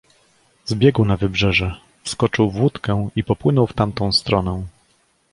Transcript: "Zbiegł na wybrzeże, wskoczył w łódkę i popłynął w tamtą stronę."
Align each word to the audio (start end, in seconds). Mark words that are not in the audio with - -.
"Zbiegł 0.65 1.05
na 1.05 1.17
wybrzeże, 1.17 1.75
wskoczył 2.03 2.49
w 2.51 2.61
łódkę 2.61 3.09
i 3.15 3.23
popłynął 3.23 3.67
w 3.67 3.73
tamtą 3.73 4.11
stronę." 4.11 4.63